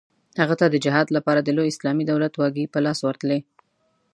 [0.41, 3.39] هغه ته د جهاد لپاره د لوی اسلامي دولت واګې په لاس ورتلې.